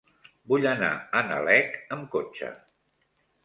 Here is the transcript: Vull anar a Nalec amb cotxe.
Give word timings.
Vull 0.53 0.65
anar 0.69 0.89
a 1.21 1.23
Nalec 1.29 1.79
amb 1.99 2.11
cotxe. 2.19 2.53